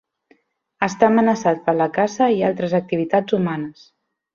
[0.87, 3.91] Està amenaçat per la caça i altres activitats humanes.